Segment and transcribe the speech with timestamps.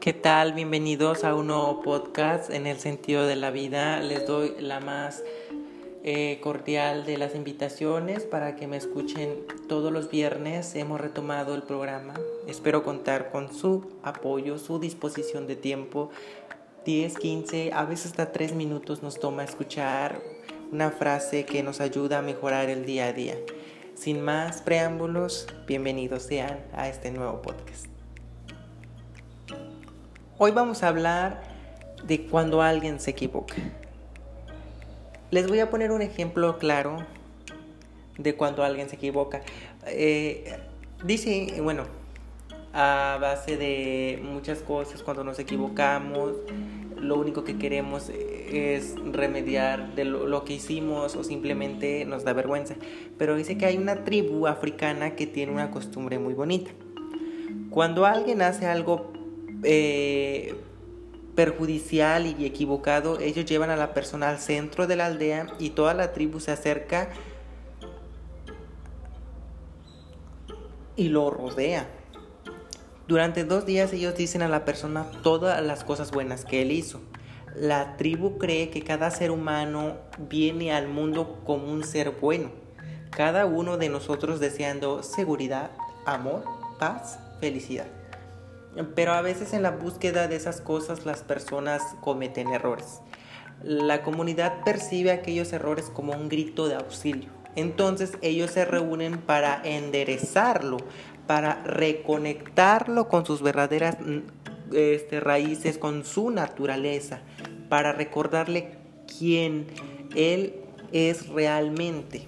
[0.00, 0.54] ¿Qué tal?
[0.54, 4.00] Bienvenidos a un nuevo podcast en el sentido de la vida.
[4.00, 5.22] Les doy la más
[6.04, 10.74] eh, cordial de las invitaciones para que me escuchen todos los viernes.
[10.74, 12.14] Hemos retomado el programa.
[12.46, 16.08] Espero contar con su apoyo, su disposición de tiempo.
[16.86, 20.22] 10, 15, a veces hasta 3 minutos nos toma escuchar
[20.72, 23.36] una frase que nos ayuda a mejorar el día a día.
[23.96, 27.99] Sin más preámbulos, bienvenidos sean a este nuevo podcast.
[30.42, 31.42] Hoy vamos a hablar
[32.02, 33.56] de cuando alguien se equivoca.
[35.30, 36.96] Les voy a poner un ejemplo claro
[38.16, 39.42] de cuando alguien se equivoca.
[39.86, 40.56] Eh,
[41.04, 41.84] dice, bueno,
[42.72, 46.32] a base de muchas cosas, cuando nos equivocamos,
[46.96, 52.32] lo único que queremos es remediar de lo, lo, que hicimos o simplemente nos da
[52.32, 52.76] vergüenza.
[53.18, 56.70] Pero dice que hay una tribu africana que tiene una costumbre muy bonita.
[57.68, 59.19] Cuando alguien hace algo
[59.62, 60.54] eh,
[61.34, 65.94] perjudicial y equivocado, ellos llevan a la persona al centro de la aldea y toda
[65.94, 67.08] la tribu se acerca
[70.96, 71.88] y lo rodea.
[73.08, 77.00] Durante dos días ellos dicen a la persona todas las cosas buenas que él hizo.
[77.56, 79.96] La tribu cree que cada ser humano
[80.28, 82.50] viene al mundo como un ser bueno.
[83.10, 85.70] Cada uno de nosotros deseando seguridad,
[86.06, 86.44] amor,
[86.78, 87.86] paz, felicidad.
[88.94, 93.00] Pero a veces en la búsqueda de esas cosas las personas cometen errores.
[93.62, 97.30] La comunidad percibe aquellos errores como un grito de auxilio.
[97.56, 100.78] Entonces ellos se reúnen para enderezarlo,
[101.26, 107.20] para reconectarlo con sus verdaderas mm, este, raíces, con su naturaleza,
[107.68, 108.78] para recordarle
[109.18, 109.66] quién
[110.14, 110.54] él
[110.92, 112.26] es realmente,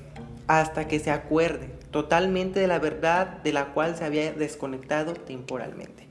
[0.48, 6.08] hasta que se acuerde totalmente de la verdad de la cual se había desconectado temporalmente.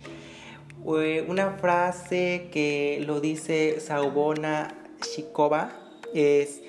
[0.86, 5.72] Eh, una frase que lo dice Saubona Shikova
[6.14, 6.62] es,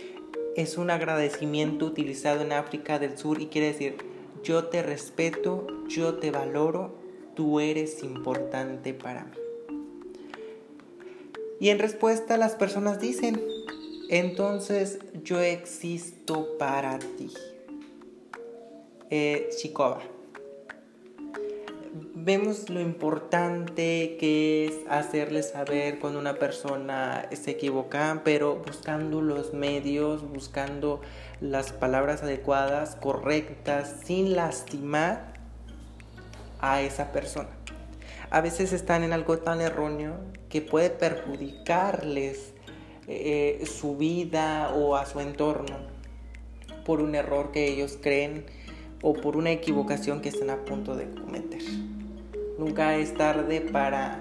[0.54, 3.96] es un agradecimiento utilizado en África del Sur y quiere decir,
[4.42, 6.94] yo te respeto, yo te valoro,
[7.34, 9.36] tú eres importante para mí.
[11.58, 13.40] Y en respuesta las personas dicen,
[14.10, 17.32] entonces yo existo para ti.
[19.10, 19.48] Eh,
[22.24, 29.52] vemos lo importante que es hacerle saber cuando una persona se equivoca, pero buscando los
[29.52, 31.00] medios, buscando
[31.40, 35.32] las palabras adecuadas, correctas, sin lastimar
[36.60, 37.48] a esa persona.
[38.30, 40.14] A veces están en algo tan erróneo
[40.48, 42.52] que puede perjudicarles
[43.08, 45.76] eh, su vida o a su entorno
[46.84, 48.46] por un error que ellos creen
[49.02, 51.62] o por una equivocación que están a punto de cometer.
[52.62, 54.20] Nunca es tarde para,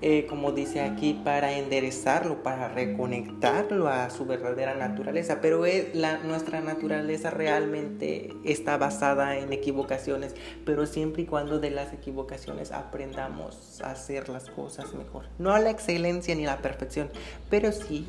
[0.00, 5.42] eh, como dice aquí, para enderezarlo, para reconectarlo a su verdadera naturaleza.
[5.42, 5.88] Pero es,
[6.24, 13.82] nuestra naturaleza realmente está basada en equivocaciones, pero siempre y cuando de las equivocaciones aprendamos
[13.82, 15.26] a hacer las cosas mejor.
[15.38, 17.10] No a la excelencia ni a la perfección,
[17.50, 18.08] pero sí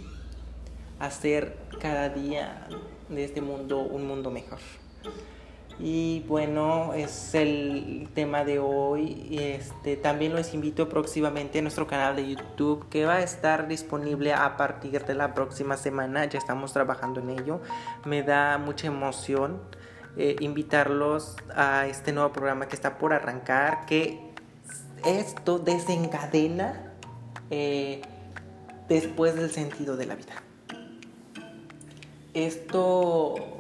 [0.98, 2.70] hacer cada día
[3.10, 4.60] de este mundo un mundo mejor.
[5.80, 9.28] Y bueno, es el tema de hoy.
[9.40, 14.34] Este, también los invito próximamente a nuestro canal de YouTube que va a estar disponible
[14.34, 16.26] a partir de la próxima semana.
[16.26, 17.62] Ya estamos trabajando en ello.
[18.06, 19.62] Me da mucha emoción
[20.18, 23.86] eh, invitarlos a este nuevo programa que está por arrancar.
[23.86, 24.20] Que
[25.06, 26.92] esto desencadena
[27.52, 28.02] eh,
[28.90, 30.34] después del sentido de la vida.
[32.34, 33.57] Esto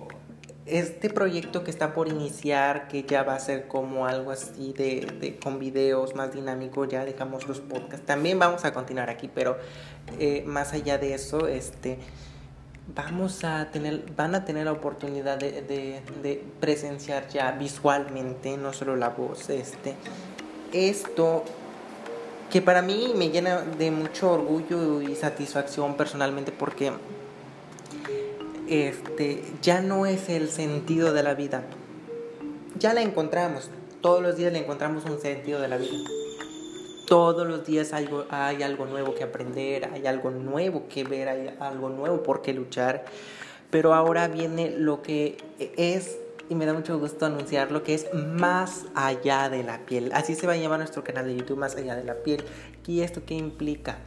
[0.67, 5.37] este proyecto que está por iniciar, que ya va a ser como algo así de,
[5.41, 8.05] con videos más dinámico, ya dejamos los podcasts.
[8.05, 9.57] También vamos a continuar aquí, pero
[10.19, 11.97] eh, más allá de eso, este
[12.95, 18.95] vamos a tener, van a tener la oportunidad de, de, presenciar ya visualmente, no solo
[18.95, 19.95] la voz, este,
[20.71, 21.43] esto
[22.49, 26.93] que para mí me llena de mucho orgullo y satisfacción personalmente porque
[28.69, 31.63] este, ya no es el sentido de la vida.
[32.77, 33.69] Ya la encontramos.
[34.01, 35.97] Todos los días le encontramos un sentido de la vida.
[37.07, 41.89] Todos los días hay algo, nuevo que aprender, hay algo nuevo que ver, hay algo
[41.89, 43.05] nuevo por qué luchar.
[43.71, 45.37] Pero ahora viene lo que
[45.77, 46.17] es,
[46.49, 50.11] y me da mucho gusto anunciar, lo que es más allá de la piel.
[50.13, 52.43] Así se va a llamar nuestro canal de YouTube, más allá de la piel.
[52.85, 53.99] ¿Y esto qué implica?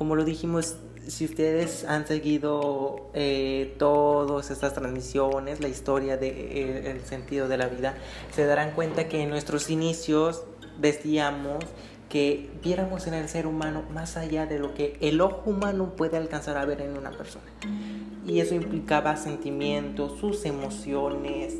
[0.00, 0.76] Como lo dijimos
[1.08, 7.58] si ustedes han seguido eh, todas estas transmisiones, la historia del de, eh, sentido de
[7.58, 7.94] la vida,
[8.34, 10.42] se darán cuenta que en nuestros inicios
[10.78, 11.66] decíamos
[12.08, 16.16] que viéramos en el ser humano más allá de lo que el ojo humano puede
[16.16, 17.44] alcanzar a ver en una persona.
[18.26, 21.56] Y eso implicaba sentimientos, sus emociones,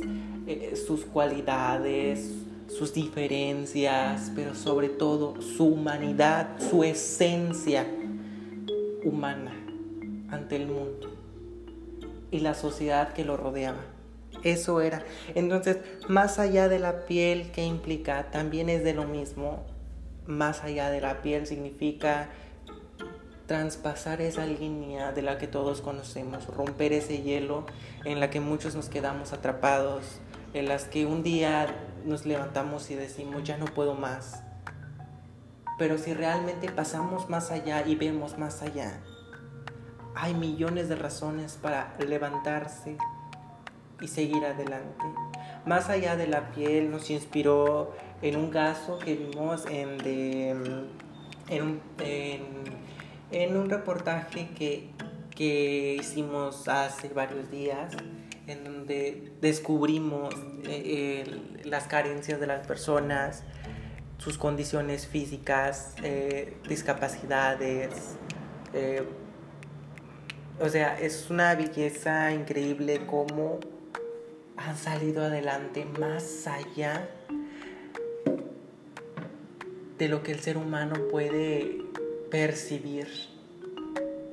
[0.47, 2.31] eh, sus cualidades,
[2.69, 7.87] sus diferencias, pero sobre todo su humanidad, su esencia
[9.05, 9.53] humana
[10.31, 11.17] ante el mundo
[12.31, 13.81] y la sociedad que lo rodeaba.
[14.43, 15.05] Eso era.
[15.35, 19.65] Entonces, más allá de la piel que implica, también es de lo mismo.
[20.27, 22.29] Más allá de la piel significa
[23.47, 27.67] traspasar esa línea de la que todos conocemos, romper ese hielo
[28.05, 30.21] en la que muchos nos quedamos atrapados,
[30.55, 31.67] en las que un día
[32.05, 34.45] nos levantamos y decimos, ya no puedo más.
[35.81, 39.01] Pero si realmente pasamos más allá y vemos más allá,
[40.15, 42.99] hay millones de razones para levantarse
[43.99, 45.07] y seguir adelante.
[45.65, 49.97] Más allá de la piel nos inspiró en un caso que vimos en,
[51.49, 51.81] en,
[53.31, 54.91] en, un reportaje que,
[55.35, 57.97] que hicimos hace varios días
[58.47, 60.35] en donde descubrimos
[60.65, 61.25] eh,
[61.65, 63.45] las carencias de las personas,
[64.21, 68.17] sus condiciones físicas, eh, discapacidades.
[68.75, 69.03] Eh,
[70.61, 73.59] o sea, es una belleza increíble cómo
[74.59, 77.09] han salido adelante más allá
[79.97, 81.83] de lo que el ser humano puede
[82.31, 83.09] percibir.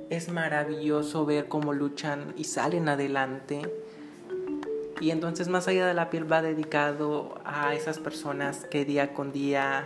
[0.09, 3.61] Es maravilloso ver cómo luchan y salen adelante
[4.99, 9.31] y entonces más allá de la piel va dedicado a esas personas que día con
[9.31, 9.85] día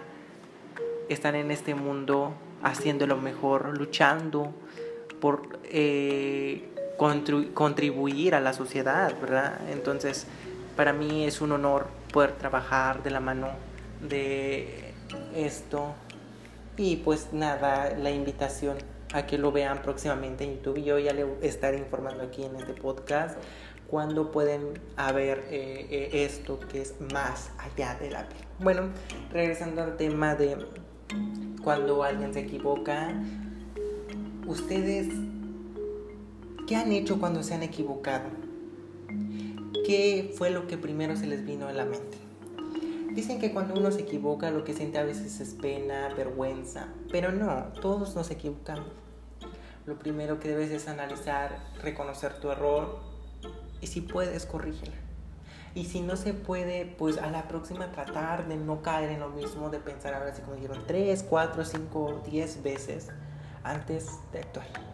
[1.10, 4.54] están en este mundo haciendo lo mejor, luchando
[5.20, 6.70] por eh,
[7.54, 9.60] contribuir a la sociedad, ¿verdad?
[9.72, 10.28] Entonces,
[10.76, 13.50] para mí es un honor poder trabajar de la mano
[14.08, 14.94] de
[15.36, 15.94] esto.
[16.78, 18.78] Y pues nada, la invitación
[19.14, 20.84] a que lo vean próximamente en YouTube.
[20.84, 23.38] Yo ya le estaré informando aquí en este podcast
[23.88, 28.42] cuándo pueden haber eh, eh, esto que es más allá de la piel.
[28.60, 28.84] Bueno,
[29.32, 30.58] regresando al tema de
[31.62, 33.14] cuando alguien se equivoca,
[34.48, 35.08] ustedes,
[36.68, 38.30] ¿qué han hecho cuando se han equivocado?
[39.86, 42.18] ¿Qué fue lo que primero se les vino a la mente?
[43.14, 47.34] Dicen que cuando uno se equivoca lo que siente a veces es pena, vergüenza, pero
[47.34, 48.88] no, todos nos equivocamos.
[49.86, 53.00] Lo primero que debes es analizar, reconocer tu error,
[53.82, 54.94] y si puedes, corrígela.
[55.74, 59.30] Y si no se puede, pues a la próxima tratar de no caer en lo
[59.30, 63.08] mismo, de pensar ahora si como dijeron 3, 4, 5, 10 veces
[63.64, 64.91] antes de actuar.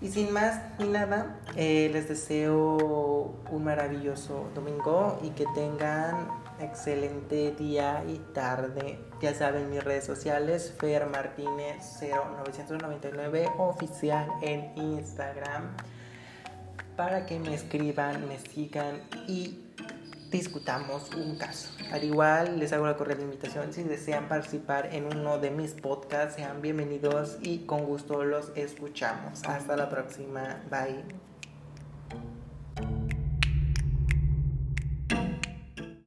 [0.00, 6.28] Y sin más ni nada, eh, les deseo un maravilloso domingo y que tengan
[6.60, 8.98] excelente día y tarde.
[9.22, 15.74] Ya saben mis redes sociales, Fer Martínez 0999 oficial en Instagram
[16.96, 19.65] para que me escriban, me sigan y
[20.30, 21.68] discutamos un caso.
[21.92, 26.36] Al igual les hago la cordial invitación si desean participar en uno de mis podcasts,
[26.36, 29.42] sean bienvenidos y con gusto los escuchamos.
[29.44, 30.62] Hasta la próxima.
[30.70, 31.25] Bye.